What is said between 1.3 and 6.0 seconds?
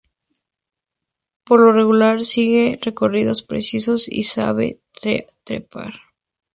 Por lo regular sigue recorridos precisos y sabe trepar.